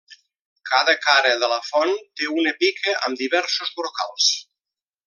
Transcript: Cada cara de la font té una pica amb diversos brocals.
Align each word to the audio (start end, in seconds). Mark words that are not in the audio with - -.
Cada 0.69 0.95
cara 1.01 1.33
de 1.43 1.49
la 1.51 1.59
font 1.67 1.93
té 2.21 2.31
una 2.39 2.55
pica 2.65 2.99
amb 3.11 3.23
diversos 3.25 3.75
brocals. 3.83 4.33